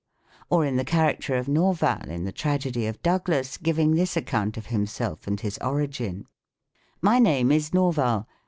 [0.49, 4.65] Or in the character of Nerval, in the tragedy of Douglas, giving this account of
[4.65, 6.25] himself and his origni:"
[7.03, 8.25] My name is Nerval.